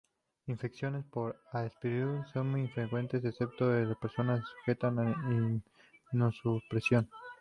[0.47, 5.03] Infecciones por "Aspergillus" son muy infrecuentes excepto en personas sujetas a
[6.11, 7.07] inmunosupresión.